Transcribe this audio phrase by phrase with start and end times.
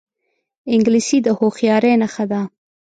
[0.73, 2.41] انګلیسي د هوښیارۍ نښه ده